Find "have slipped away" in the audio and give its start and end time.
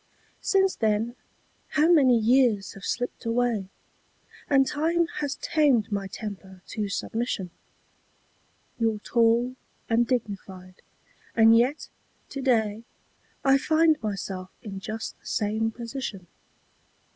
2.73-3.69